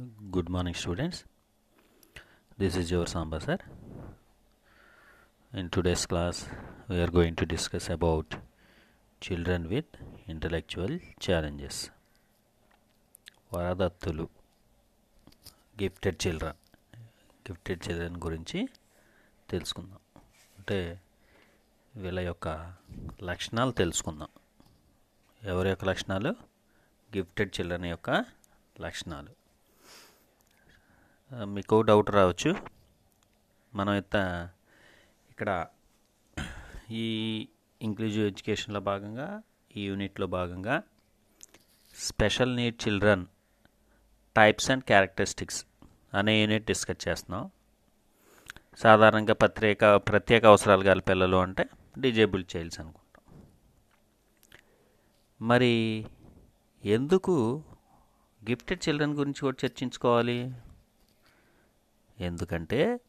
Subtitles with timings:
[0.00, 1.24] Good morning students.
[2.58, 3.62] This is your Samba sir
[5.56, 6.48] in today's class
[6.90, 8.34] we are going to discuss about
[9.26, 9.96] children with
[10.28, 11.90] intellectual challenges
[13.52, 14.28] వరదత్తులు
[15.82, 16.98] gifted children
[17.50, 18.68] gifted children గురించి
[19.50, 19.98] తెలుసుకుందాం.
[20.58, 21.00] అంటే
[21.94, 22.74] వీళ్ళ యొక్క
[23.22, 24.28] లక్షణాలు తెలుసుకుందాం.
[25.42, 26.36] ఎవరి యొక్క లక్షణాలు?
[27.16, 28.24] గిఫ్టెడ్ చిల్డ్రన్ యొక్క
[28.80, 29.45] లక్షణాలు.
[31.32, 32.56] మీకు డౌట్ రావచ్చు.
[33.74, 34.48] మనం ఇంత
[35.30, 35.66] ఇక్కడ
[36.90, 37.48] ఈ
[37.82, 39.42] ఇంక్లూజివ్ ఎడ్యుకేషన్లో భాగంగా
[39.76, 40.82] ఈ యూనిట్లో భాగంగా
[41.94, 43.26] special need children
[44.36, 45.66] types and characteristics
[46.14, 47.50] అనే యూనిట్ డిస్కస్ చేస్తున్నాం.
[48.78, 51.66] సాధారణంగా ప్రత్యేక ప్రత్యేక అవసరాలు గల పిల్లలు అంటే
[51.98, 53.42] డిజేబుల్ చైల్డ్స్ అనుకుంటాం.
[55.42, 56.06] మరి
[56.84, 57.62] ఎందుకు
[58.50, 60.54] గిఫ్టెడ్ చిల్డ్రన్ గురించి కూడా చర్చించుకోవాలి?
[62.20, 63.00] ఎందుకంటే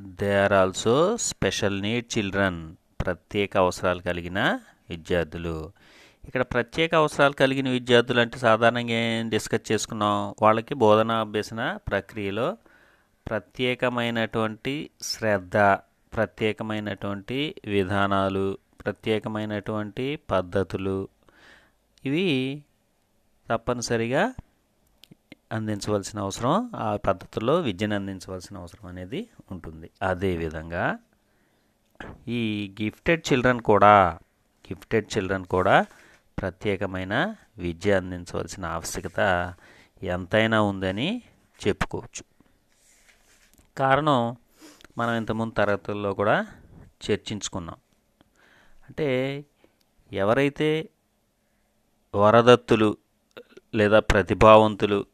[0.00, 5.72] they are also special need children ప్రత్యేక అవసరాలు కలిగిన విద్యార్థులు.
[6.24, 10.34] ఇక్కడ ప్రత్యేక అవసరాలు కలిగిన విద్యార్థులు అంటే సాధారణంగా ఏం డిస్కస్ చేసుకున్నాం?
[10.42, 12.56] వాళ్ళకి బోధన అభ్యసన ప్రక్రియలో
[13.28, 15.56] ప్రత్యేకమైనటువంటి శ్రద్ధ
[16.14, 21.08] ప్రత్యేకమైనటువంటి విధానాలు ప్రత్యేకమైనటువంటి పద్ధతులు.
[22.04, 22.62] ఇవి
[23.50, 24.34] తప్పనిసరిగా
[25.52, 29.90] అందించవలసిన అవసరం ఆ పద్ధతుల్లో విద్యను అందించవలసిన అవసరం అనేది ఉంటుంది.
[30.02, 30.98] అదేవిధంగా
[32.28, 34.18] ఈ గిఫ్టెడ్ చిల్డ్రన్ కూడా
[34.72, 35.86] గిఫ్టెడ్ చిల్డ్రన్ కూడా
[36.38, 39.54] ప్రత్యేకమైన విద్య అందించవలసిన ఆవశ్యకత
[40.02, 41.22] ఎంతైనా ఉందని
[41.66, 42.24] చెప్పుకోవచ్చు.
[43.78, 44.36] కారణం
[44.98, 46.46] మనం ఇంతకుముందు తరగతుల్లో కూడా
[47.10, 47.76] చర్చించుకున్నాం.
[48.88, 49.44] అంటే
[50.12, 50.88] ఎవరైతే
[52.14, 52.96] వరదత్తులు
[53.74, 55.04] లేదా ప్రతిభావంతులు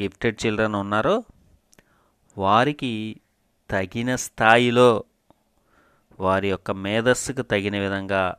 [0.00, 1.24] గిఫ్టెడ్ చిల్డ్రన్ ఉన్నారో
[2.38, 3.20] వారికి
[3.70, 5.04] తగిన స్థాయిలో
[6.20, 8.36] వారి యొక్క మేధస్సుకు తగిన విధంగా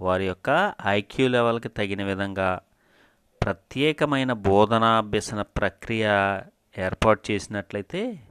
[0.00, 2.60] వారి యొక్క ఐక్యూ లెవెల్కి తగిన విధంగా
[3.42, 6.38] ప్రత్యేకమైన బోధనాభ్యసన ప్రక్రియ
[6.78, 8.28] ఏర్పాటు చేసినట్లయితే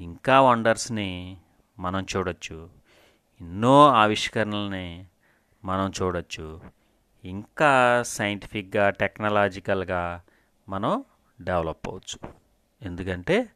[0.00, 1.36] ఇంకా వండర్స్ని
[1.78, 2.70] మనం చూడొచ్చు.
[3.40, 5.06] ఎన్నో ఆవిష్కరణల్ని
[5.64, 6.60] మనం చూడొచ్చు.
[7.24, 10.20] ఇంకా సైంటిఫిక్గా టెక్నాలజికల్గా
[10.68, 11.04] మనం
[11.40, 12.32] డెవలప్ అవ్వచ్చు.
[12.82, 13.50] ఎందుకంటే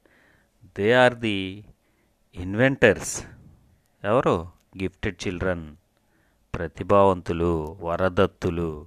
[0.79, 1.65] దే ఆర్ ది
[2.35, 3.25] ఇన్వెంటర్స్
[4.05, 4.51] ఎవరు?
[4.83, 5.77] గిఫ్టెడ్ చిల్డ్రన్
[6.55, 8.87] ప్రతిభావంతులు వరదత్తులు.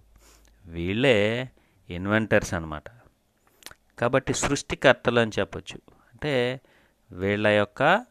[0.65, 1.49] వీళ్ళే
[1.89, 2.83] ఇన్వెంటర్స్ అనమాట
[3.99, 5.81] కాబట్టి సృష్టికర్తలు అని చెప్పచ్చు.
[5.87, 6.61] అంటే
[7.11, 8.05] వీళ్ళ యొక్క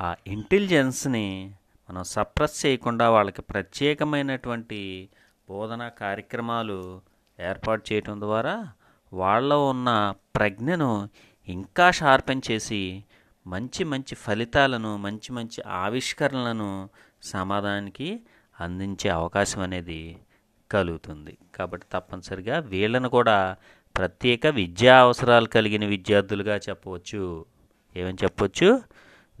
[0.00, 1.54] ఆ ఇంటెలిజెన్స్ని
[1.90, 5.08] మనం సప్రెస్ చేయకుండా వాళ్ళకి ప్రత్యేకమైనటువంటి
[5.48, 7.00] బోధనా కార్యక్రమాలు
[7.40, 8.72] ఏర్పాటు చేయటం ద్వారా
[9.12, 11.08] వాళ్ళలో ఉన్న ప్రజ్ఞను
[11.48, 13.04] ఇంకా షార్పెన్ చేసి
[13.46, 16.88] మంచి మంచి ఫలితాలను మంచి మంచి ఆవిష్కరణలను
[17.22, 18.20] సమాధానానికి
[18.60, 20.18] అందించే అవకాశం అనేది
[20.70, 21.38] కలుగుతుంది.
[21.54, 23.56] కాబట్టి తప్పనిసరిగా వీళ్ళను కూడా
[23.96, 27.46] ప్రత్యేక విద్యా అవసరాలు కలిగిన విద్యార్థులుగా చెప్పవచ్చు.
[27.96, 28.82] ఏమని చెప్పవచ్చు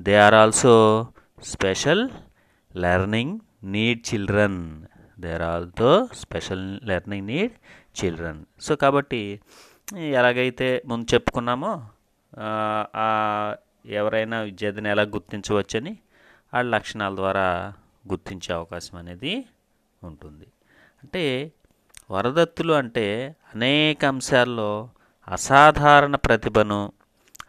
[0.00, 1.06] they are also
[1.42, 2.10] special
[2.76, 4.82] learning need children
[5.20, 7.52] they are also special learning need
[7.98, 9.40] children so కాబట్టి
[9.98, 11.84] ఎలాగైతే ముందు చెప్పుకున్నామో
[13.86, 15.98] ఎవరైనా విద్యార్థిని ఎలా గుర్తించవచ్చని
[16.54, 17.72] ఆ లక్షణాల ద్వారా
[18.08, 19.44] గుర్తించే అవకాశం అనేది
[20.04, 20.46] ఉంటుంది.
[21.02, 21.52] అంటే
[22.10, 24.90] వరదత్తులు అంటే అనేక అంశాల్లో
[25.28, 26.92] అసాధారణ ప్రతిభను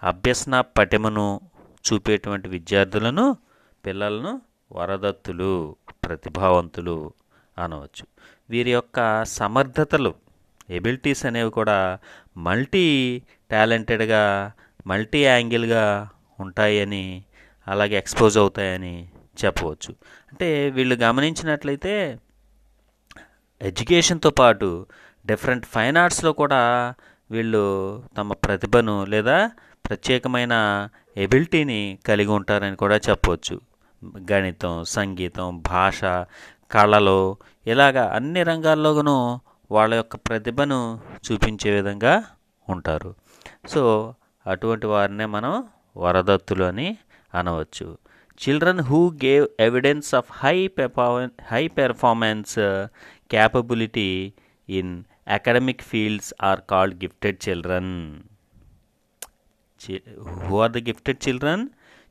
[0.04, 1.42] అభ్యసన పటిమను
[1.86, 3.38] చూపేటువంటి విద్యార్థులను
[3.86, 7.14] పిల్లలను వరదత్తులు ప్రతిభావంతులు
[7.58, 8.06] అనవచ్చు.
[8.50, 10.23] వీరి యొక్క సమర్థతలు
[10.70, 11.98] ఎబిలిటీస్ అనేవి కూడా
[12.38, 14.52] మల్టీ టాలెంటెడ్గా
[14.88, 16.10] మల్టీ యాంగిల్గా
[16.40, 17.24] ఉంటాయని
[17.68, 19.08] అలాగే ఎక్స్పోజ్ అవుతాయని
[19.46, 19.96] చెప్పవచ్చు.
[20.32, 22.20] అంటే వీళ్ళు గమనించినట్లయితే
[23.62, 24.86] ఎడ్యుకేషన్తో పాటు
[25.26, 26.94] డిఫరెంట్ ఫైన్ ఆర్ట్స్లో కూడా
[27.32, 29.52] వీళ్ళు తమ ప్రతిభను లేదా
[29.88, 30.88] ప్రత్యేకమైన
[31.18, 33.62] ఎబిలిటీని కలిగి ఉంటారని కూడా చెప్పవచ్చు.
[34.32, 36.02] గణితం సంగీతం భాష
[36.72, 37.38] కళలు
[37.68, 39.40] ఇలాగ అన్ని రంగాల్లోనూ
[39.72, 40.80] వాళ్ళ యొక్క ప్రతిభను
[41.26, 42.26] చూపించే విధంగా
[42.70, 43.16] ఉంటారు.
[43.68, 44.14] సో
[44.48, 45.64] అటువంటి వారినే మనం
[45.98, 46.98] వరదత్తులు అని
[47.34, 47.98] అనవచ్చు.
[48.44, 52.56] Children who gave evidence of high performance high performance
[53.32, 54.34] capability
[54.70, 57.94] in academic fields are called gifted children
[60.48, 61.68] who are the gifted children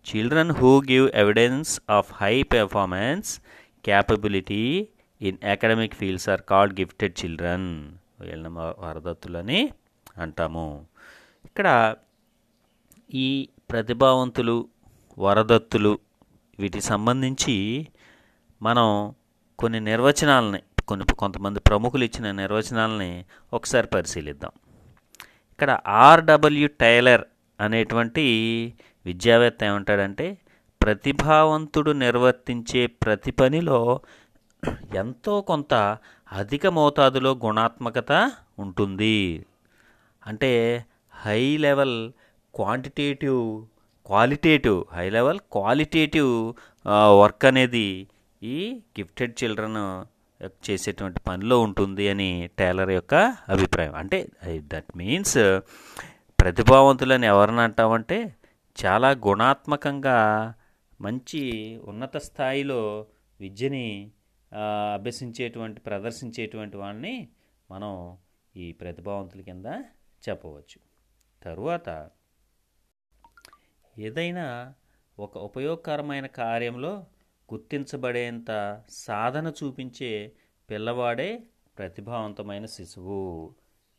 [0.06, 3.40] children who give evidence of high performance
[3.84, 4.88] capability
[5.22, 7.92] in academic fields are called gifted children.
[8.20, 8.54] వీళ్ళని
[8.84, 9.60] వరదత్తులని
[10.18, 10.86] అంటాము.
[11.44, 11.96] ఇక్కడ
[13.14, 14.68] ఈ ప్రతిభావంతులు
[15.18, 15.98] వరదత్తులు
[16.58, 17.86] వీటికి సంబంధించి
[18.62, 19.14] మనం
[19.58, 24.52] కొన్ని నిర్వచనాలని కొన్ని కొంతమంది ప్రముఖులు ఇచ్చిన నిర్వచనాలని ఒకసారి పరిశీలిద్దాం.
[25.52, 27.24] ఇక్కడ ఆర్డబ్ల్యూ టైలర్
[27.60, 28.24] అనేటువంటి
[29.06, 30.38] విద్యావేత్త ఏమంటాడంటే
[30.82, 34.00] ప్రతిభావంతుడు నిర్వర్తించే ప్రతి పనిలో
[34.94, 35.74] ఎంతో కొంత
[36.32, 38.12] అధిక మోతాదులో గుణాత్మకత
[38.58, 39.46] ఉంటుంది.
[40.26, 42.12] అంటే high level
[42.54, 43.64] quantitative
[44.06, 46.52] qualitative high level qualitative
[47.20, 48.08] work అనేది
[48.42, 50.04] ఈ గిఫ్టెడ్ చిల్డ్రన్
[50.70, 53.14] చేసేటువంటి పనిలో ఉంటుంది అని టైలర్ యొక్క
[53.48, 53.94] అభిప్రాయం.
[53.94, 55.38] అంటే eh, దట్ మీన్స్
[56.40, 58.34] ప్రతిభావంతులని ఎవరిని అంటామంటే
[58.84, 60.18] చాలా గుణాత్మకంగా
[61.00, 61.42] మంచి
[61.84, 63.06] ఉన్నత స్థాయిలో
[63.40, 63.86] విద్యని
[64.94, 67.28] అభ్యసించేటువంటి ప్రదర్శించేటువంటి వాడిని
[67.70, 68.18] మనం
[68.56, 69.66] ఈ ప్రతిభావంతుల కింద
[70.28, 70.80] చెప్పవచ్చు.
[71.44, 72.10] తరువాత
[73.98, 74.74] ఏదైనా
[75.18, 77.06] ఒక ఉపయోగకరమైన కార్యంలో
[77.52, 80.32] గుర్తించబడేంత సాధన చూపించే
[80.70, 81.44] పిల్లవాడే
[81.78, 83.54] ప్రతిభావంతమైన శిశువు.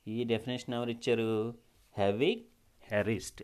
[0.08, 1.56] ఈ డెఫినేషన్ ఎవరు ఇచ్చారు?
[1.98, 2.48] హెవిక్
[2.84, 3.44] హెరిస్ట్.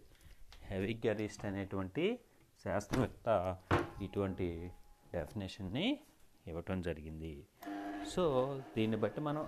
[0.62, 2.20] హెవిక్ హెరిస్ట్ అనేటువంటి
[2.64, 3.58] శాస్త్రవేత్త
[4.02, 4.72] ఇటువంటి
[5.14, 6.00] డెఫినేషన్ని
[6.50, 7.34] ఇవ్వటం జరిగింది.
[8.14, 8.24] సో
[8.78, 9.44] దీన్ని బట్టి మనం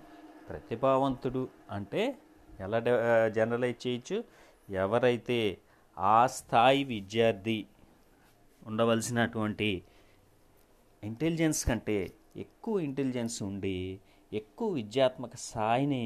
[0.50, 2.04] ప్రతిభావంతుడు అంటే
[2.60, 2.80] ఎలా
[3.28, 4.18] జనరలైజ్ చేయొచ్చు?
[4.70, 5.40] ఎవరైతే
[5.98, 7.60] ఆ స్థాయి విద్యార్థి
[8.68, 9.70] ఉండవలసినటువంటి
[11.04, 11.98] ఇంటెలిజెన్స్ కంటే
[12.38, 13.78] ఎక్కువ ఇంటెలిజెన్స్ ఉండి
[14.34, 16.06] ఎక్కువ విద్యాత్మక స్థాయిని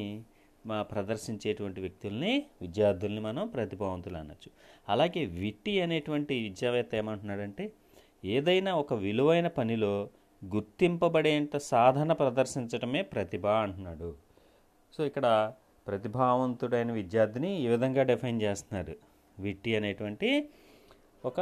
[0.65, 4.50] మా ప్రదర్శించేటువంటి వ్యక్తుల్ని విద్యార్థుల్ని మనం ప్రతిభావంతులు అనొచ్చు.
[4.89, 7.65] అలాగే విట్టి అనేటువంటి విద్యావేత్త ఏమంటున్నాడంటే
[8.25, 9.94] ఏదైనా ఒక విలువైన పనిలో
[10.53, 14.15] గుర్తింపబడేంత సాధన ప్రదర్శించడమే ప్రతిభ అంటున్నాడు.
[14.94, 15.53] సో ఇక్కడ
[15.88, 18.95] ప్రతిభావంతుడైన విద్యార్థిని ఈ విధంగా డిఫైన్ చేస్తున్నారు.
[19.39, 20.50] విట్టి అనేటువంటి
[21.25, 21.39] ఒక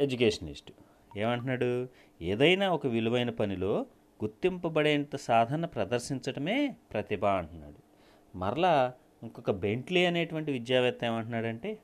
[0.00, 0.70] ఎడ్యుకేషనిస్ట్.
[1.18, 1.88] ఏమంటున్నాడు?
[2.22, 3.86] ఏదైనా ఒక విలువైన పనిలో
[4.24, 7.80] గుర్తింపబడేంత సాధన ప్రదర్శించడమే ప్రతిభ అంటున్నాడు.
[8.38, 8.92] మరలా
[9.22, 11.78] ఇంకొక బెంట్లీ అనేటువంటి విద్యావేత్త ఏమంటున్నాడంటే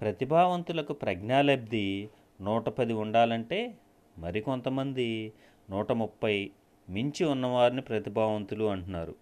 [0.00, 2.08] ప్రతిభావంతులకు ప్రజ్ఞాలబ్ధి
[2.40, 3.78] నూట పది ఉండాలంటే
[4.18, 5.32] మరికొంతమంది
[5.70, 6.50] నూట ముప్పై
[6.88, 9.14] మించి ఉన్నవారిని ప్రతిభావంతులు అంటున్నారు.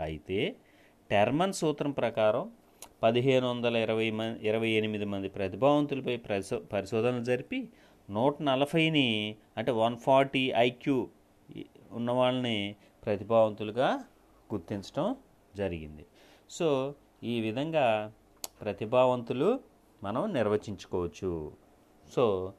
[0.00, 0.56] అయితే
[1.10, 2.50] టెర్మన్ సూత్రం ప్రకారం
[3.02, 7.68] పదిహేను వందల ఇరవై మంది ఇరవై ఎనిమిది మంది ప్రతిభావంతులపై పరిశో పరిశోధనలు జరిపి
[8.10, 11.08] నూట నలభైని అంటే వన్ ఫార్టీ ఐక్యూ
[11.92, 14.04] ఉన్న వాళ్ళని ప్రతిభావంతులుగా
[14.52, 15.16] గుర్తించడం
[15.56, 16.06] జరిగింది.
[16.50, 16.94] సో
[17.24, 18.12] ఈ విధంగా
[18.60, 19.60] ప్రతిభావంతులు
[20.02, 21.52] మనం నిర్వచించుకోవచ్చు.
[22.12, 22.52] సో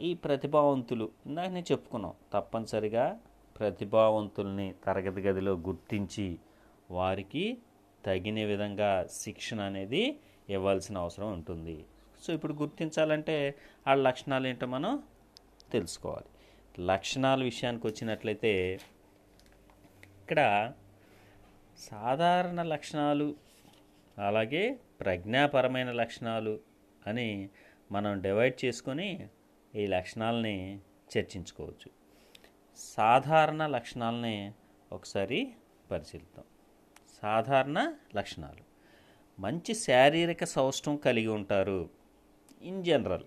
[0.00, 3.20] ఈ ప్రతిభావంతులు ఇందాక నేను చెప్పుకున్నాం తప్పనిసరిగా
[3.58, 6.38] ప్రతిభావంతుల్ని తరగతి గదిలో గుర్తించి
[6.90, 7.58] వారికి
[8.06, 11.84] తగిన విధంగా శిక్షణ అనేది ఇవ్వాల్సిన అవసరం ఉంటుంది.
[12.22, 13.54] సో ఇప్పుడు గుర్తించాలంటే
[13.86, 15.02] ఆ లక్షణాలు ఏంటో మనం
[15.72, 16.28] తెలుసుకోవాలి.
[16.86, 18.80] లక్షణాల విషయానికి వచ్చినట్లయితే
[20.20, 20.72] ఇక్కడ
[21.78, 23.36] సాధారణ లక్షణాలు
[24.18, 26.60] అలాగే ప్రజ్ఞాపరమైన లక్షణాలు
[27.06, 27.50] అని
[27.92, 29.08] మనం డివైడ్ చేసుకొని
[29.74, 30.56] ఈ లక్షణాలని
[31.12, 31.88] చర్చించుకోవచ్చు.
[32.76, 34.36] సాధారణ లక్షణాలని
[34.92, 35.38] ఒకసారి
[35.90, 36.44] పరిశీలిద్దాం.
[37.22, 38.62] సాధారణ లక్షణాలు.
[39.40, 41.80] మంచి శారీరక సౌష్ఠవం కలిగి ఉంటారు.
[42.62, 43.26] ఇన్ జనరల్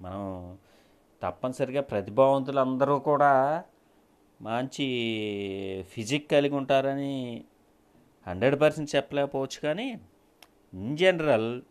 [0.00, 0.24] మనం
[1.22, 3.64] తప్పనిసరిగా ప్రతిభావంతులు అందరూ కూడా
[4.42, 4.86] మంచి
[5.92, 7.44] ఫిజిక్ కలిగి ఉంటారని
[8.26, 9.88] హండ్రెడ్ పర్సెంట్ చెప్పలేకపోవచ్చు కానీ
[10.74, 11.62] ఇన్ జనరల్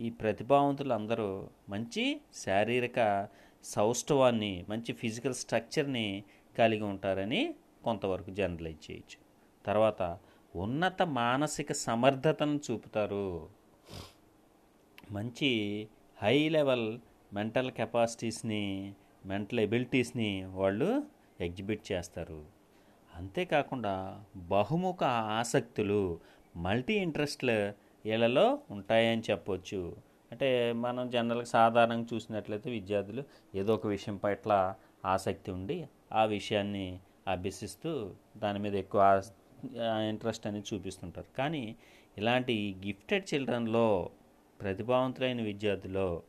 [0.00, 3.28] ఈ ప్రతిభావంతులు అందరూ మంచి శారీరక
[3.64, 6.24] సౌష్ఠవాన్ని మంచి ఫిజికల్ స్ట్రక్చర్ని
[6.58, 9.18] కలిగి ఉంటారని కొంతవరకు జనరలైజ్ చేయొచ్చు.
[9.66, 10.18] తర్వాత
[10.56, 13.48] ఉన్నత మానసిక సమర్థతను చూపుతారు.
[15.10, 15.88] మంచి
[16.22, 16.98] హై లెవెల్
[17.32, 18.94] మెంటల్ కెపాసిటీస్ని
[19.26, 21.04] మెంటల్ ఎబిలిటీస్ని వాళ్ళు
[21.40, 22.44] ఎగ్జిబిట్ చేస్తారు.
[23.14, 26.20] అంతేకాకుండా బహుముఖ ఆసక్తులు
[26.56, 29.96] మల్టీ ఇంట్రెస్ట్లు వీళ్ళలో ఉంటాయని చెప్పొచ్చు.
[30.32, 33.22] అంటే మనం జనరల్గా సాధారణంగా చూసినట్లయితే విద్యార్థులు
[33.54, 39.22] ఏదో ఒక విషయం పట్ల ఆసక్తి ఉండి ఆ విషయాన్ని అభ్యసిస్తూ దాని మీద ఎక్కువ
[40.08, 41.36] ఇంట్రెస్ట్ అనేది చూపిస్తుంటారు.
[41.38, 41.76] కానీ
[42.18, 44.10] ఇలాంటి గిఫ్టెడ్ చిల్డ్రన్లో
[44.60, 46.22] ప్రతిభావంతులైన విద్యార్థుల్లో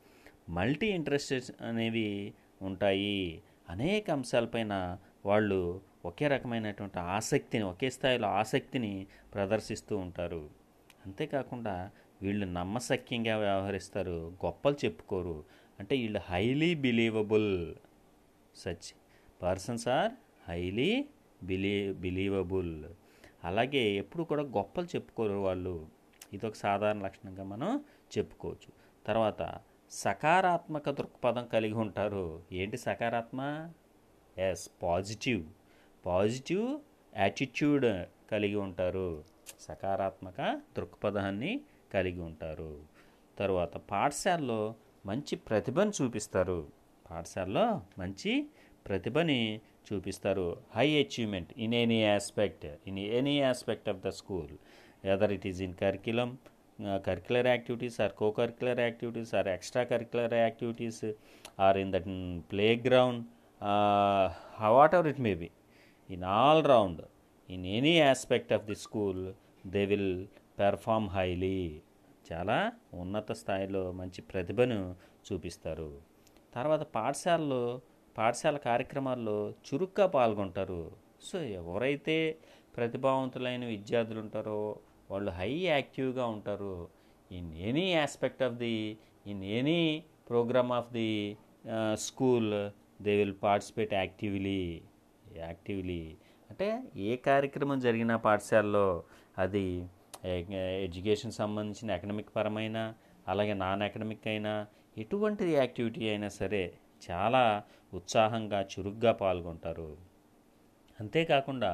[0.48, 3.42] మల్టీ ఇంట్రెస్టెడ్ అనేవి ఉంటాయి.
[3.68, 10.65] అనేక అంశాలపైన వాళ్ళు ఒకే రకమైనటువంటి ఆసక్తిని ఒకే స్థాయిలో ఆసక్తిని ప్రదర్శిస్తూ ఉంటారు.
[11.06, 11.90] అంతేకాకుండా
[12.22, 15.44] వీళ్ళు నమ్మశక్యంగా వ్యవహరిస్తారు గొప్పలు చెప్పుకోరు.
[15.80, 17.74] అంటే వీళ్ళు highly believable
[18.56, 18.94] such
[19.42, 20.12] persons are
[20.48, 21.08] highly
[21.42, 22.84] believe believable
[23.44, 25.86] అలాగే ఎప్పుడు కూడా గొప్పలు చెప్పుకోరు వాళ్ళు.
[26.32, 27.84] ఇదొక సాధారణ లక్షణంగా మనం
[28.18, 28.72] చెప్పుకోవచ్చు.
[29.06, 29.54] తర్వాత
[29.90, 32.42] సకారాత్మక దృక్పథం కలిగి ఉంటారు.
[32.52, 33.70] ఏంటి సకారాత్మ?
[34.38, 35.44] Yes positive.
[36.06, 36.80] పాజిటివ్
[37.16, 39.35] యాటిట్యూడ్ కలిగి ఉంటారు.
[39.60, 41.60] సకారాత్మక దృక్పథాన్ని
[41.94, 42.80] కలిగి ఉంటారు.
[43.38, 44.74] తరువాత పాఠశాలలో
[45.06, 46.68] మంచి ప్రతిభను చూపిస్తారు.
[47.10, 48.46] పాఠశాలలో మంచి
[48.86, 50.56] ప్రతిభని చూపిస్తారు.
[50.76, 54.52] High achievement in any aspect in any aspect of the school
[55.04, 56.38] whether it is in curriculum
[57.06, 61.04] curricular activities or co curricular activities or extra curricular activities
[61.60, 62.08] or in that
[62.76, 63.22] playground
[64.94, 65.50] whatever it may be
[66.10, 67.02] in all round
[67.48, 69.22] in any aspect of the school
[69.66, 70.26] they will
[70.58, 71.58] perform highly
[72.32, 74.78] చాలా ఉన్నత స్థాయిలో మంచి ప్రతిభను
[75.26, 75.90] చూపిస్తారు.
[76.54, 77.80] తర్వాత పాఠశాలలో
[78.18, 80.82] పాఠశాల కార్యక్రమాల్లో చురుగ్గా పాల్గొంటారు.
[81.22, 82.16] సో ఎవరైతే
[82.76, 84.60] ప్రతిభావంతులైన విద్యార్థులు ఉంటారో
[85.10, 86.76] వాళ్ళు హై యాక్టివ్గా ఉంటారు.
[87.32, 88.76] In any aspect of the
[89.26, 91.10] in any program of the
[91.94, 92.52] school
[93.02, 94.60] they will participate actively
[95.36, 96.02] actively
[96.50, 98.86] అంటే ఏ కార్యక్రమం జరిగిన పాఠశాలలో
[99.38, 99.66] అది
[100.86, 102.78] ఎడ్యుకేషన్ సంబంధించిన అకాడమిక్ పరమైన
[103.28, 104.66] అలాగే నాన్ అకాడమిక్ అయినా
[104.98, 106.62] ఎటువంటి యాక్టివిటీ అయినా సరే
[107.06, 107.42] చాలా
[107.94, 109.90] ఉత్సాహంగా చురుగ్గా పాల్గొంటారు.
[111.00, 111.72] అంతేకాకుండా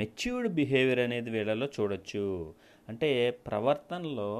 [0.00, 2.24] మెచ్యూర్డ్ బిహేవియర్ అనేది వీళ్ళలో చూడొచ్చు.
[2.88, 4.30] అంటే ప్రవర్తనలో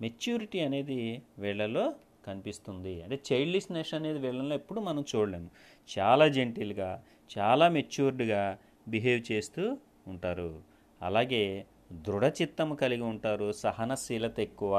[0.00, 1.00] మెచ్యూరిటీ అనేది
[1.38, 1.84] వీళ్ళలో
[2.26, 3.02] కనిపిస్తుంది.
[3.02, 5.48] అంటే చైల్డిష్నెస్ అనేది వీళ్ళలో ఎప్పుడు మనం చూడలేము.
[5.98, 6.90] చాలా జెంటిల్గా
[7.38, 9.76] చాలా మెచ్యూర్డ్గా బిహేవ్ చేస్తూ
[10.06, 10.62] ఉంటారు.
[11.02, 13.52] అలాగే దృఢచిత్తం కలిగి ఉంటారు.
[13.52, 14.76] సహనశీలత ఎక్కువ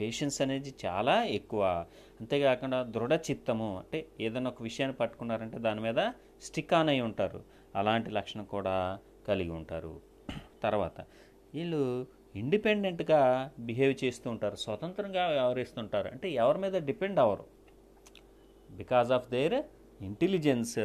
[0.00, 1.86] పేషెన్స్ అనేది చాలా ఎక్కువ.
[2.20, 6.10] అంతేకాకుండా దృఢచిత్తము అంటే ఏదైనా ఒక విషయాన్ని పట్టుకున్నారంటే దాని మీద
[6.42, 7.44] స్టిక్ ఆన్ అయి ఉంటారు.
[7.76, 8.98] అలాంటి లక్షణం కూడా
[9.28, 10.00] కలిగి ఉంటారు.
[10.62, 11.00] తర్వాత
[11.54, 14.56] వీళ్ళు ఇండిపెండెంట్గా బిహేవ్ చేస్తూ ఉంటారు.
[14.56, 16.08] స్వతంత్రంగా వ్యవహరిస్తుంటారు.
[16.08, 17.44] అంటే ఎవరి మీద డిపెండ్ అవ్వరు
[18.70, 19.62] because of their
[20.04, 20.78] intelligence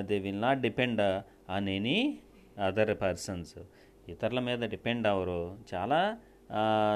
[0.00, 1.02] they will not depend
[1.50, 1.98] on any
[2.64, 3.54] other persons
[4.08, 5.40] ఇతరుల మీద డిపెండ్ అవ్వరు
[5.74, 6.00] చాలా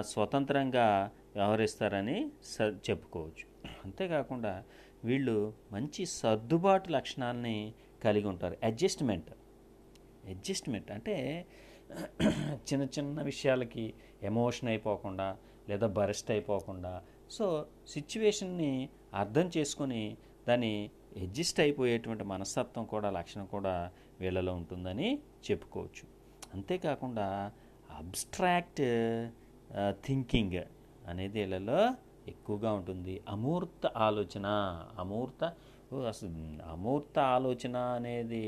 [0.00, 0.86] స్వతంత్రంగా
[1.34, 3.44] వ్యవహరిస్తారని స చెప్పుకోవచ్చు.
[3.84, 4.64] అంతేకాకుండా
[5.04, 8.56] వీళ్ళు మంచి సర్దుబాటు లక్షణాలని కలిగి ఉంటారు.
[8.62, 9.30] అడ్జస్ట్మెంట్
[10.28, 11.46] అడ్జస్ట్మెంట్ అంటే
[12.68, 15.36] చిన్న చిన్న విషయాలకి ఎమోషన్ అయిపోకుండా
[15.68, 20.16] లేదా బరెస్ట్ అయిపోకుండా సో సిచ్యువేషన్ని అర్థం చేసుకొని
[20.48, 20.90] దాన్ని
[21.24, 23.74] అడ్జస్ట్ అయిపోయేటువంటి మనస్తత్వం కూడా లక్షణం కూడా
[24.20, 25.08] వీళ్ళలో ఉంటుందని
[25.46, 26.04] చెప్పుకోవచ్చు.
[26.54, 27.26] అంతేకాకుండా
[28.00, 28.82] అబ్స్ట్రాక్ట్
[30.06, 30.60] థింకింగ్
[31.10, 31.80] అనేది వీళ్ళలో
[32.32, 33.14] ఎక్కువగా ఉంటుంది.
[33.34, 34.46] అమూర్త ఆలోచన
[35.02, 35.42] అమూర్త
[36.10, 36.30] అసలు
[36.74, 38.40] అమూర్త ఆలోచన అనేది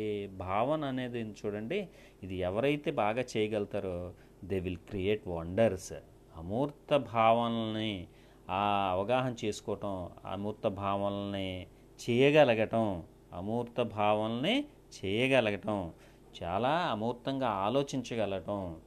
[0.46, 1.78] భావన అనేది చూడండి
[2.24, 3.94] ఇది ఎవరైతే బాగా చేయగలుగుతారో
[4.50, 5.94] దే విల్ క్రియేట్ వండర్స్.
[6.40, 7.92] అమూర్త భావనల్ని
[8.58, 8.62] ఆ
[8.94, 9.94] అవగాహన చేసుకోవటం
[10.34, 11.48] అమూర్త భావనల్ని
[12.00, 13.02] చేయగలగటం
[13.32, 14.64] అమూర్త భావనల్ని
[14.96, 15.92] చేయగలగటం
[16.42, 18.80] చాలా అమూర్తంగా ఆలోచించగలగటం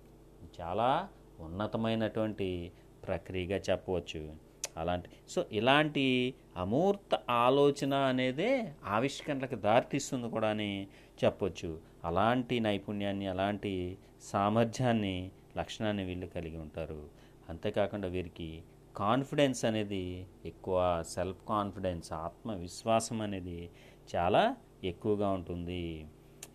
[0.61, 2.71] చాలా ఉన్నతమైనటువంటి
[3.07, 4.35] ప్రక్రియగా చెప్పవచ్చు.
[4.77, 10.87] అలాంటి సో ఇలాంటి అమూర్త ఆలోచన అనేదే ఆవిష్కరణలకు దారితీస్తుంది కూడా అని
[11.23, 11.79] చెప్పొచ్చు.
[12.03, 17.09] అలాంటి నైపుణ్యాన్ని అలాంటి సామర్థ్యాన్ని లక్షణాన్ని వీళ్ళు కలిగి ఉంటారు.
[17.49, 18.63] అంతేకాకుండా వీరికి
[18.97, 23.69] కాన్ఫిడెన్స్ అనేది ఎక్కువ సెల్ఫ్ కాన్ఫిడెన్స్ ఆత్మవిశ్వాసం అనేది
[24.15, 26.05] చాలా ఎక్కువగా ఉంటుంది.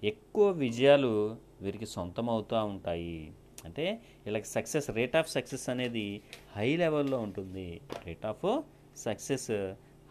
[0.04, 3.33] ఎక్కువ విజయాలు వీరికి సొంతమవుతూ ఉంటాయి.
[3.64, 6.23] అంటే వీళ్ళకి సక్సెస్ రేట్ ఆఫ్ సక్సెస్ అనేది
[6.57, 7.80] హై లెవెల్లో ఉంటుంది.
[8.07, 8.62] రేట్ ఆఫ్
[8.97, 9.50] సక్సెస్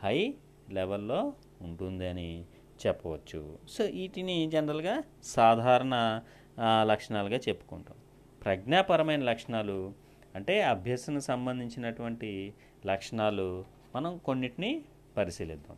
[0.03, 0.35] హై
[0.69, 2.45] లెవెల్లో ఉంటుంది అని
[2.87, 3.57] చెప్పవచ్చు.
[3.69, 6.21] సో వీటిని జనరల్గా సాధారణ
[6.61, 7.97] లక్షణాలుగా చెప్పుకుంటాం.
[8.43, 10.06] ప్రజ్ఞాపరమైన లక్షణాలు
[10.37, 12.53] అంటే అభ్యసన సంబంధించినటువంటి
[12.85, 13.65] లక్షణాలు
[13.95, 14.85] మనం కొన్నిటిని
[15.17, 15.77] పరిశీలిద్దాం.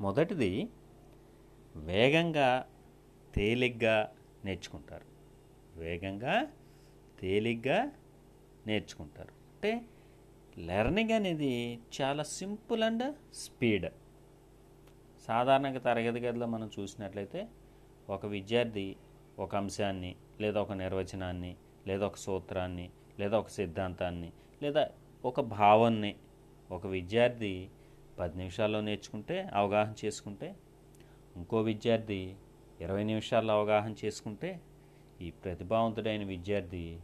[0.00, 0.68] మొదటిది
[1.76, 2.66] వేగంగా
[3.34, 4.12] తేలిగ్గా
[4.44, 5.06] నేర్చుకుంటారు.
[5.78, 6.46] వేగంగా
[7.20, 7.92] తేలిగ్గా
[8.66, 9.28] నేర్చుకుంటారు.
[9.28, 9.82] అంటే
[10.58, 13.86] లెర్నింగ్ అనేది చాలా సింపుల్ అండ్ స్పీడ్.
[15.26, 17.48] సాధారణంగా తరగతి గదిలో మనం చూసినట్లయితే
[18.08, 18.96] ఒక విద్యార్థి
[19.38, 24.90] ఒక అంశాన్ని లేదా ఒక నిర్వచనాన్ని లేదా ఒక సూత్రాన్ని లేదా ఒక సిద్ధాంతాన్ని లేదా
[25.24, 26.14] ఒక భావాన్ని
[26.70, 27.70] ఒక విద్యార్థి
[28.18, 30.56] పది నిమిషాల్లో నేర్చుకుంటే అవగాహన చేసుకుంటే
[31.36, 32.36] ఇంకో విద్యార్థి
[32.80, 34.60] ఇరవై నిమిషాల్లో అవగాహన చేసుకుంటే
[35.20, 36.98] ఈ ప్రతిభావంతుడైన విద్యార్థి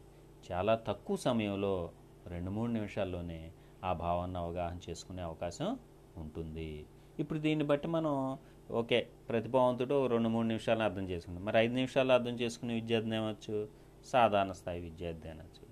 [0.53, 1.91] చాలా తక్కువ సమయంలో
[2.27, 3.53] రెండు మూడు నిమిషాల్లోనే
[3.85, 5.79] ఆ భావాన్ని అవగాహన చేసుకునే అవకాశం
[6.17, 6.87] ఉంటుంది.
[7.19, 8.39] ఇప్పుడు దీన్ని బట్టి మనం
[8.71, 13.69] ఓకే ప్రతిభావంతుడు రెండు మూడు నిమిషాలు అర్థం చేసుకుంటాం మరి ఐదు నిమిషాలు అర్థం చేసుకునే విద్యార్థిని ఏమొచ్చు
[14.13, 15.68] సాధారణ స్థాయి విద్యార్థి అనొచ్చు.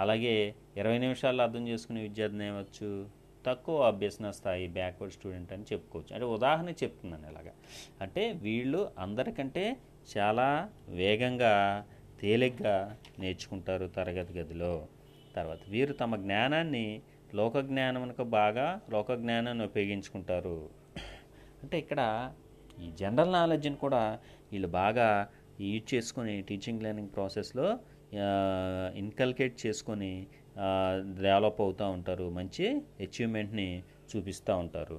[0.00, 0.34] అలాగే
[0.76, 2.88] ఇరవై నిమిషాల్లో అర్థం చేసుకునే విద్యార్థిని ఏమొచ్చు?
[3.46, 6.14] తక్కువ అభ్యసన స్థాయి బ్యాక్వర్డ్ స్టూడెంట్ అని చెప్పుకోవచ్చు.
[6.14, 7.52] అంటే ఉదాహరణ చెప్తున్నాను ఇలాగా.
[8.00, 9.64] అంటే వీళ్ళు అందరికంటే
[10.12, 10.48] చాలా
[10.88, 11.54] వేగంగా
[12.20, 12.76] తేలిగ్గా
[13.18, 14.86] నేర్చుకుంటారు తరగతి గదిలో.
[15.36, 16.86] తర్వాత వీరు తమ జ్ఞానాన్ని
[17.34, 20.58] లోక జ్ఞానమునకు బాగా లోక జ్ఞానాన్ని ఉపయోగించుకుంటారు.
[21.62, 22.00] అంటే ఇక్కడ
[22.82, 24.02] ఈ జనరల్ నాలెడ్జ్ని కూడా
[24.52, 25.08] వీళ్ళు బాగా
[25.60, 27.66] యూజ్ చేసుకుని టీచింగ్ లెర్నింగ్ ప్రాసెస్లో
[29.02, 30.12] ఇన్కల్కేట్ చేసుకొని
[31.22, 32.26] డెవలప్ అవుతూ ఉంటారు.
[32.38, 32.66] మంచి
[33.00, 33.68] అచీవ్మెంట్ని
[34.10, 34.98] చూపిస్తూ ఉంటారు.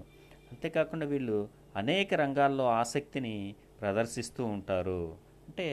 [0.52, 3.36] అంతేకాకుండా వీళ్ళు అనేక రంగాల్లో ఆసక్తిని
[3.82, 5.02] ప్రదర్శిస్తూ ఉంటారు.
[5.48, 5.68] అంటే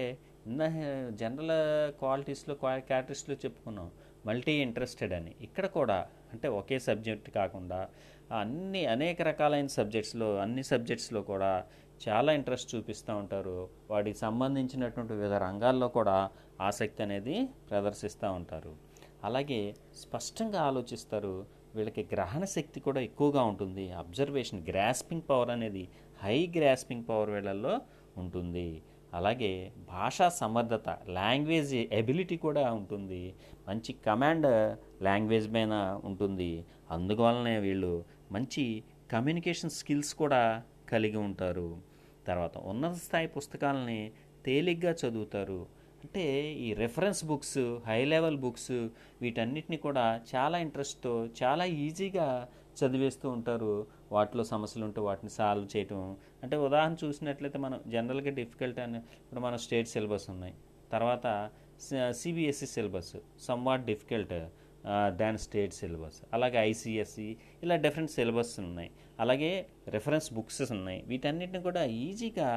[1.21, 1.57] జనరల్
[1.99, 3.89] క్వాలిటీస్లో క్యారెక్టరిస్ట్లో చెప్పుకున్నాం.
[4.27, 5.33] మల్టీ ఇంట్రెస్టెడ్ అని.
[5.41, 5.99] ఇక్కడ కూడా
[6.33, 7.89] అంటే ఒకే సబ్జెక్ట్ కాకుండా
[8.41, 11.65] అన్ని అనేక రకాలైన సబ్జెక్ట్స్లో అన్ని సబ్జెక్ట్స్లో కూడా
[12.09, 13.69] చాలా ఇంట్రెస్ట్ చూపిస్తూ ఉంటారు.
[13.91, 16.17] వాటికి సంబంధించినటువంటి వివిధ రంగాల్లో కూడా
[16.61, 18.77] ఆసక్తి అనేది ప్రదర్శిస్తూ ఉంటారు.
[19.25, 23.93] అలాగే స్పష్టంగా ఆలోచిస్తారు వీళ్ళకి గ్రహణ శక్తి కూడా ఎక్కువగా ఉంటుంది.
[23.93, 25.89] అబ్జర్వేషన్ గ్రాస్పింగ్ పవర్ అనేది
[26.23, 27.81] హై గ్రాస్పింగ్ పవర్ వీళ్ళల్లో
[28.17, 28.83] ఉంటుంది.
[29.15, 33.35] అలాగే భాషా సమర్థత లాంగ్వేజ్ ఎబిలిటీ కూడా ఉంటుంది.
[33.69, 36.65] మంచి కమాండ్ లాంగ్వేజ్ పైన ఉంటుంది.
[36.91, 41.79] అందువలనే వీళ్ళు మంచి కమ్యూనికేషన్ స్కిల్స్ కూడా కలిగి ఉంటారు.
[42.27, 44.13] తర్వాత ఉన్నత స్థాయి పుస్తకాలని
[44.45, 45.78] తేలిగ్గా చదువుతారు.
[46.05, 46.25] అంటే
[46.67, 48.73] ఈ reference books high level books
[49.23, 52.49] వీటన్నిటిని కూడా చాలా ఇంట్రెస్ట్తో చాలా ఈజీగా
[52.81, 53.87] చదివేస్తూ ఉంటారు.
[54.13, 56.03] వాటిలో సమస్యలు ఉంటే వాటిని సాల్వ్ చేయటం.
[56.43, 60.55] అంటే ఉదాహరణ చూసినట్లయితే మనం జనరల్గా డిఫికల్ట్ అని ఇప్పుడు మన స్టేట్ సిలబస్ ఉన్నాయి.
[60.93, 61.27] తర్వాత
[62.21, 63.13] CBSE syllabus
[63.49, 64.35] somewhat difficult
[65.21, 67.29] than state syllabus అలాగే ఐసిఎస్సి
[67.63, 68.91] ఇలా డిఫరెంట్ సిలబస్ ఉన్నాయి.
[69.21, 69.53] అలాగే
[69.89, 71.01] రెఫరెన్స్ బుక్స్ ఉన్నాయి.
[71.07, 72.51] వీటన్నిటిని కూడా ఈజీగా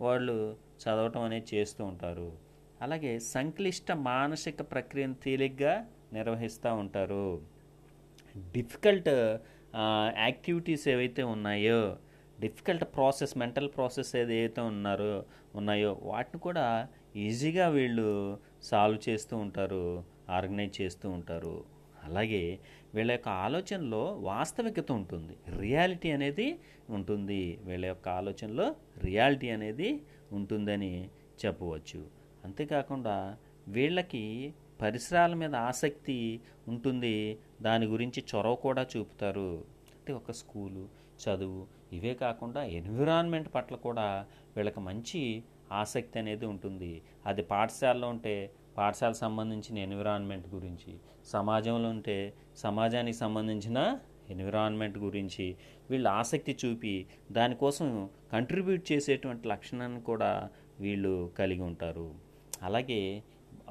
[0.00, 0.36] వాళ్ళు
[0.82, 2.51] చదవటం అనేది చేస్తూ ఉంటారు.
[2.84, 5.74] అలాగే సంక్లిష్ట మానసిక ప్రక్రియను తేలిగ్గా
[6.16, 7.26] నిర్వహిస్తూ ఉంటారు.
[8.56, 9.10] డిఫికల్ట్
[10.24, 11.82] యాక్టివిటీస్ ఏవైతే ఉన్నాయో
[12.44, 15.12] డిఫికల్ట్ ప్రాసెస్ మెంటల్ ప్రాసెస్ ఏదైతే ఉన్నారో
[15.58, 16.66] ఉన్నాయో వాటిని కూడా
[17.26, 18.08] ఈజీగా వీళ్ళు
[18.68, 19.84] సాల్వ్ చేస్తూ ఉంటారు
[20.38, 21.56] ఆర్గనైజ్ చేస్తూ ఉంటారు.
[22.06, 22.42] అలాగే
[22.94, 25.34] వీళ్ళ యొక్క ఆలోచనలో వాస్తవికత ఉంటుంది.
[25.64, 26.48] రియాలిటీ అనేది
[26.96, 27.42] ఉంటుంది.
[27.68, 28.66] వీళ్ళ యొక్క ఆలోచనలో
[29.08, 29.90] రియాలిటీ అనేది
[30.38, 30.92] ఉంటుందని
[31.44, 32.00] చెప్పవచ్చు.
[32.46, 33.16] అంతేకాకుండా
[33.74, 34.24] వీళ్ళకి
[34.82, 36.18] పరిసరాల మీద ఆసక్తి
[36.70, 37.16] ఉంటుంది
[37.66, 39.50] దాని గురించి చొరవ కూడా చూపుతారు.
[39.96, 40.84] అంటే ఒక స్కూలు
[41.24, 41.60] చదువు
[41.96, 44.06] ఇవే కాకుండా ఎన్విరాన్మెంట్ పట్ల కూడా
[44.54, 45.20] వీళ్ళకి మంచి
[45.80, 46.92] ఆసక్తి అనేది ఉంటుంది.
[47.28, 48.34] అది పాఠశాలలో ఉంటే
[48.78, 50.92] పాఠశాల సంబంధించిన ఎన్విరాన్మెంట్ గురించి
[51.34, 52.16] సమాజంలో ఉంటే
[52.64, 53.78] సమాజానికి సంబంధించిన
[54.34, 55.46] ఎన్విరాన్మెంట్ గురించి
[55.90, 56.94] వీళ్ళు ఆసక్తి చూపి
[57.38, 57.88] దానికోసం
[58.34, 60.32] కంట్రిబ్యూట్ చేసేటువంటి లక్షణాన్ని కూడా
[60.84, 62.08] వీళ్ళు కలిగి ఉంటారు.
[62.62, 63.22] అలాగే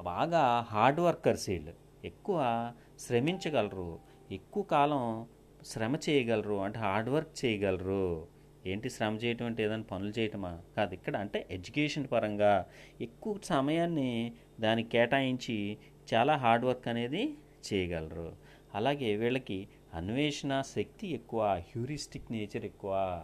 [0.02, 1.72] బాగా హార్డ్ వర్కర్స్ వీళ్ళు.
[2.04, 3.98] ఎక్కువ శ్రమించగలరు.
[4.32, 5.26] ఎక్కువ కాలం
[5.66, 6.54] శ్రమ చేయగలరు.
[6.54, 8.26] అంటే హార్డ్ వర్క్ చేయగలరు.
[8.66, 10.60] ఏంటి శ్రమ చేయటం అంటే ఏదైనా పనులు చేయటమా?
[10.76, 12.66] కాదు ఇక్కడ అంటే ఎడ్యుకేషన్ పరంగా
[13.00, 15.78] ఎక్కువ సమయాన్ని దానికి కేటాయించి
[16.14, 17.34] చాలా హార్డ్ వర్క్ అనేది
[17.72, 18.36] చేయగలరు.
[18.74, 23.22] అలాగే వీళ్ళకి అన్వేషణ శక్తి ఎక్కువ హ్యూరిస్టిక్ నేచర్ ఎక్కువ.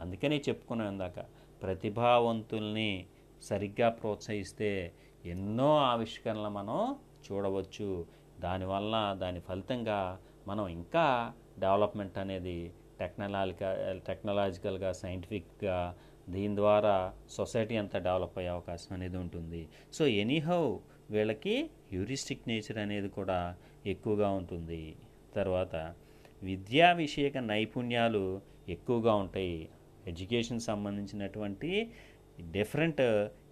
[0.00, 1.20] అందుకనే చెప్పుకున్నాను ఇందాక.
[1.62, 3.06] ప్రతిభావంతుల్ని
[3.42, 4.92] సరిగ్గా ప్రోత్సహిస్తే
[5.24, 8.06] ఎన్నో ఆవిష్కరణలు మనం చూడవచ్చు.
[8.40, 15.94] దానివల్ల దాని ఫలితంగా మనం ఇంకా డెవలప్మెంట్ అనేది టెక్నాలజికల్ టెక్నాలజికల్గా సైంటిఫిక్గా
[16.30, 19.68] దీని ద్వారా సొసైటీ అంతా డెవలప్ అయ్యే అవకాశం అనేది ఉంటుంది.
[19.92, 20.78] సో ఎనీహౌ
[21.10, 23.56] వీళ్ళకి హ్యూరిస్టిక్ నేచర్ అనేది కూడా
[23.86, 24.96] ఎక్కువగా ఉంటుంది.
[25.34, 25.94] తర్వాత
[26.42, 29.68] విద్యా విషయక నైపుణ్యాలు ఎక్కువగా ఉంటాయి.
[30.06, 31.92] ఎడ్యుకేషన్ సంబంధించినటువంటి
[32.40, 33.02] డిఫరెంట్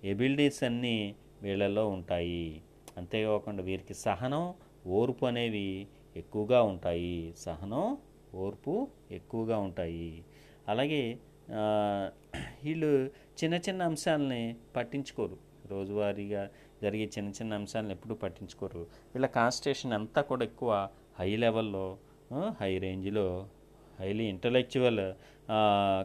[0.05, 2.63] ఎబిలిటీస్ అన్నీ వీళ్ళల్లో ఉంటాయి.
[2.97, 4.45] అంతేకాకుండా వీరికి సహనం
[4.99, 5.69] ఓర్పు అనేవి
[6.17, 7.35] ఎక్కువగా ఉంటాయి.
[7.47, 7.85] సహనం
[8.35, 8.75] ఓర్పు
[9.11, 10.25] ఎక్కువగా ఉంటాయి.
[10.69, 11.03] అలాగే
[12.65, 12.91] వీళ్ళు
[13.41, 14.43] చిన్న చిన్న అంశాలని
[14.77, 15.37] పట్టించుకోరు.
[15.71, 16.43] రోజువారీగా
[16.83, 18.83] జరిగే చిన్న చిన్న అంశాలను ఎప్పుడూ పట్టించుకోరు.
[19.13, 21.87] వీళ్ళ కాన్స్టేషన్ అంతా కూడా ఎక్కువ హై లెవెల్లో
[22.61, 23.27] హై రేంజ్లో
[24.01, 25.05] హైలీ ఇంటలెక్చువల్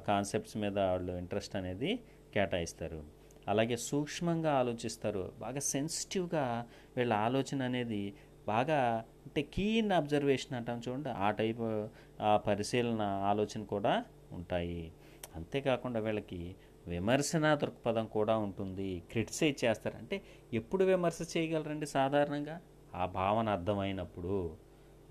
[0.07, 1.91] కాన్సెప్ట్స్ మీద వాళ్ళు ఇంట్రెస్ట్ అనేది
[2.33, 3.01] కేటాయిస్తారు.
[3.47, 5.33] అలాగే సూక్ష్మంగా ఆలోచిస్తారు.
[5.39, 6.65] బాగా సెన్సిటివ్గా
[6.97, 8.13] వీళ్ళ ఆలోచన అనేది
[8.47, 11.09] బాగా అంటే కీన్ అబ్జర్వేషన్ అంటాం చూడండి.
[11.09, 11.89] ఆ టైప్
[12.21, 14.91] ఆ పరిశీలన ఆలోచన కూడా ఉంటాయి.
[15.35, 16.55] అంతేకాకుండా వీళ్ళకి
[16.87, 19.03] విమర్శన దృక్పథం కూడా ఉంటుంది.
[19.11, 19.97] క్రిటిసైజ్ చేస్తారు.
[19.97, 20.21] అంటే
[20.53, 22.61] ఎప్పుడు విమర్శ చేయగలరండి సాధారణంగా?
[22.95, 24.57] ఆ భావన అర్థమైనప్పుడు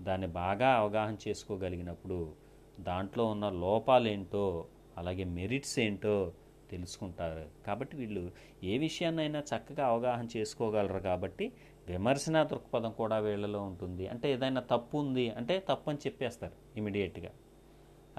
[0.01, 2.33] దాన్ని బాగా అవగాహన చేసుకోగలిగినప్పుడు
[2.79, 4.65] దాంట్లో ఉన్న లోపాలేంటో
[4.97, 6.31] అలాగే మెరిట్స్ ఏంటో
[6.73, 7.45] తెలుసుకుంటారు.
[7.67, 8.23] కాబట్టి వీళ్ళు
[8.71, 11.47] ఏ విషయాన్నైనా చక్కగా అవగాహన చేసుకోగలరు కాబట్టి
[11.91, 14.03] విమర్శన దృక్పథం కూడా వీళ్ళలో ఉంటుంది.
[14.13, 17.31] అంటే ఏదైనా తప్పు ఉంది అంటే తప్పు అని చెప్పేస్తారు ఇమీడియట్గా.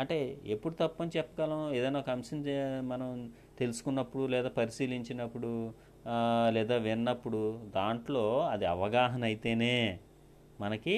[0.03, 0.17] అంటే
[0.55, 1.61] ఎప్పుడు తప్పు అని చెప్పగలం?
[1.79, 2.39] ఏదైనా ఒక అంశం
[2.93, 3.11] మనం
[3.61, 5.53] తెలుసుకున్నప్పుడు లేదా పరిశీలించినప్పుడు
[6.57, 7.43] లేదా విన్నప్పుడు
[7.77, 9.75] దాంట్లో అది అవగాహన అయితేనే
[10.63, 10.97] మనకి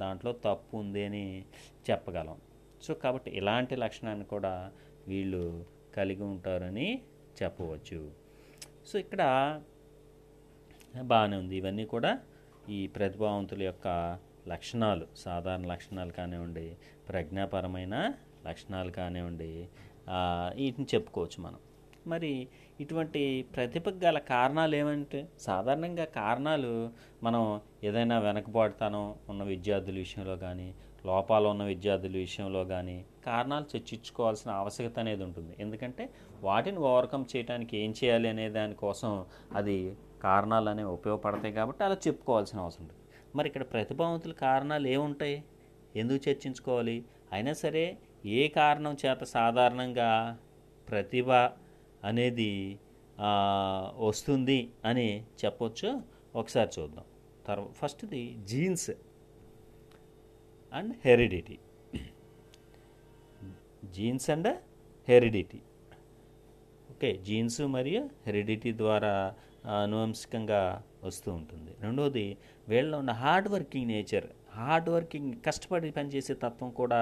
[0.00, 1.26] దాంట్లో తప్పు ఉంది అని
[1.88, 2.38] చెప్పగలం.
[2.84, 4.54] సో కాబట్టి ఇలాంటి లక్షణాన్ని కూడా
[5.10, 5.44] వీళ్ళు
[5.96, 6.88] కలిగి ఉంటారని
[7.42, 8.00] చెప్పవచ్చు.
[8.88, 9.22] సో ఇక్కడ
[11.02, 11.54] బాగానే ఉంది.
[11.56, 12.12] ఇవన్నీ కూడా
[12.68, 13.88] ఈ ప్రతిభావంతుల యొక్క
[14.48, 16.66] లక్షణాలు సాధారణ లక్షణాలు కానివ్వండి
[17.08, 17.96] ప్రజ్ఞాపరమైన
[18.46, 19.52] లక్షణాలు కానివ్వండి
[20.60, 21.60] వీటిని చెప్పుకోవచ్చు మనం.
[22.06, 22.48] మరి
[22.80, 26.90] ఇటువంటి ప్రతిభకు గల కారణాలు ఏమంటే సాధారణంగా కారణాలు
[27.22, 30.74] మనం ఏదైనా వెనకబాటుతనం ఉన్న విద్యార్థుల విషయంలో కానీ
[31.06, 35.56] లోపాలు ఉన్న విద్యార్థుల విషయంలో కానీ కారణాలు చర్చించుకోవాల్సిన ఆవశ్యకత అనేది ఉంటుంది.
[35.60, 36.10] ఎందుకంటే
[36.42, 39.24] వాటిని ఓవర్కమ్ చేయడానికి ఏం చేయాలి అనే దానికోసం
[39.56, 43.00] అది కారణాలు అనేవి ఉపయోగపడతాయి కాబట్టి అలా చెప్పుకోవాల్సిన అవసరం ఉంటుంది.
[43.36, 45.44] మరి ఇక్కడ ప్రతిభావంతుల కారణాలు ఏముంటాయి?
[45.96, 47.04] ఎందుకు చర్చించుకోవాలి?
[47.32, 50.38] అయినా సరే ఏ కారణం చేత సాధారణంగా
[50.88, 51.30] ప్రతిభ
[52.08, 52.50] అనేది
[54.06, 55.08] వస్తుంది అని
[55.42, 55.88] చెప్పొచ్చు.
[56.40, 57.06] ఒకసారి చూద్దాం.
[57.46, 58.90] తర్వా ఫస్ట్ది genes
[60.72, 61.56] and heredity.
[63.96, 64.50] Genes and
[65.08, 65.60] heredity.
[66.92, 69.14] Okay genes మరియు హెరిడిటీ ద్వారా
[69.82, 70.60] అనువంశికంగా
[71.04, 71.72] వస్తూ ఉంటుంది.
[71.84, 72.26] రెండవది
[72.68, 74.26] వీళ్ళలో ఉన్న hard working nature.
[74.58, 77.00] Hard working కష్టపడి పనిచేసే తత్వం కూడా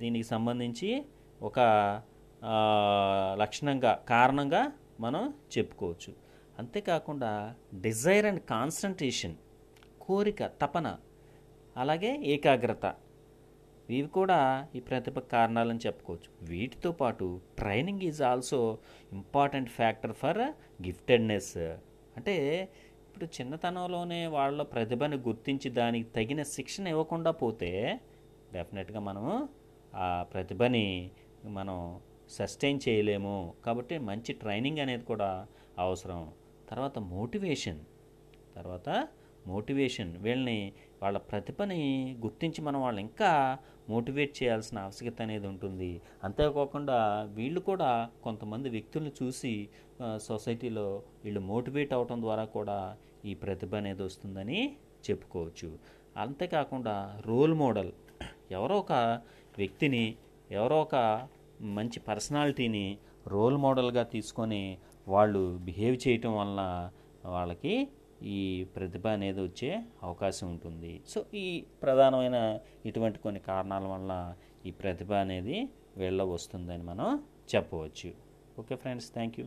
[0.00, 0.90] దీనికి సంబంధించి
[1.42, 1.58] ఒక
[3.42, 4.62] లక్షణంగా కారణంగా
[5.00, 5.22] మనం
[5.54, 6.12] చెప్పుకోవచ్చు.
[6.58, 7.32] అంతేకాకుండా
[7.74, 9.36] డిజైర్ అండ్ కాన్సన్ట్రేషన్
[10.00, 10.88] కోరిక తపన
[11.76, 12.86] అలాగే ఏకాగ్రత
[13.90, 14.38] ఇవి కూడా
[14.74, 16.30] ఈ ప్రతిభ కారణాలని చెప్పుకోవచ్చు.
[16.42, 17.26] వీటితో పాటు
[17.58, 18.78] training is also
[19.12, 20.40] important factor for
[20.82, 21.54] giftedness
[22.16, 22.34] అంటే
[23.06, 27.70] ఇప్పుడు చిన్నతనంలోనే వాళ్ళ ప్రతిభని గుర్తించి దానికి తగిన శిక్షణ ఇవ్వకుండా పోతే
[28.52, 29.48] డెఫినెట్గా మనము
[29.96, 30.86] ఆ ప్రతిభని
[31.50, 31.78] మనం
[32.36, 33.36] సస్టైన్ చేయలేము.
[33.66, 35.30] కాబట్టి మంచి ట్రైనింగ్ అనేది కూడా
[35.84, 36.22] అవసరం.
[36.70, 37.80] తర్వాత మోటివేషన్
[38.56, 38.88] తర్వాత
[39.50, 40.60] మోటివేషన్ వీళ్ళని
[41.02, 41.82] వాళ్ళ ప్రతిభని
[42.24, 43.30] గుర్తించి మనం వాళ్ళని ఇంకా
[43.92, 45.90] మోటివేట్ చేయాల్సిన ఆవశ్యకత అనేది ఉంటుంది.
[46.26, 46.98] అంతేకాకుండా
[47.36, 47.90] వీళ్ళు కూడా
[48.26, 49.52] కొంతమంది వ్యక్తులను చూసి
[50.26, 50.88] సొసైటీలో
[51.24, 52.78] వీళ్ళు మోటివేట్ అవటం ద్వారా కూడా
[53.30, 54.60] ఈ ప్రతిభ అనేది వస్తుందని
[55.06, 55.70] చెప్పుకోవచ్చు.
[56.24, 56.96] అంతేకాకుండా
[57.28, 57.92] రోల్ మోడల్
[58.56, 58.92] ఎవరో ఒక
[59.60, 60.04] వ్యక్తిని
[60.58, 60.96] ఎవరో ఒక
[61.76, 62.86] మంచి పర్సనాలిటీని
[63.34, 64.62] రోల్ మోడల్గా తీసుకొని
[65.14, 66.62] వాళ్ళు బిహేవ్ చేయటం వలన
[67.34, 67.74] వాళ్ళకి
[68.36, 68.40] ఈ
[68.76, 69.70] ప్రతిభ అనేది వచ్చే
[70.06, 70.92] అవకాశం ఉంటుంది.
[71.12, 71.46] సో ఈ
[71.82, 72.36] ప్రధానమైన
[72.88, 74.12] ఇటువంటి కొన్ని కారణాల వల్ల
[74.68, 75.58] ఈ ప్రతిభ అనేది
[76.00, 77.08] వీళ్ళ వస్తుందని మనం
[77.54, 78.10] చెప్పవచ్చు.
[78.60, 79.46] Okay friends thank you